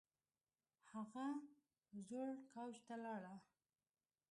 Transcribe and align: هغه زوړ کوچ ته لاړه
هغه 0.91 1.27
زوړ 2.05 2.31
کوچ 2.51 2.73
ته 2.87 2.95
لاړه 3.03 3.35